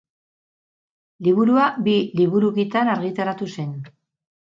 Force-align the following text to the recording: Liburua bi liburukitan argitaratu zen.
Liburua 1.27 1.67
bi 1.89 1.95
liburukitan 2.23 2.93
argitaratu 2.97 3.55
zen. 3.61 3.73